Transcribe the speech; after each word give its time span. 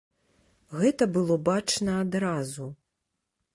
Гэта 0.79 1.07
было 1.17 1.37
бачна 1.51 1.99
адразу. 2.07 2.65